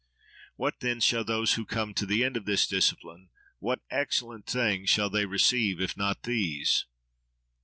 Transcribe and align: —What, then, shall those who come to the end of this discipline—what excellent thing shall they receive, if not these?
—What, 0.55 0.79
then, 0.79 0.99
shall 0.99 1.23
those 1.23 1.53
who 1.53 1.63
come 1.63 1.93
to 1.93 2.07
the 2.07 2.23
end 2.23 2.35
of 2.35 2.45
this 2.45 2.65
discipline—what 2.65 3.81
excellent 3.91 4.47
thing 4.47 4.87
shall 4.87 5.11
they 5.11 5.27
receive, 5.27 5.79
if 5.79 5.95
not 5.95 6.23
these? 6.23 6.87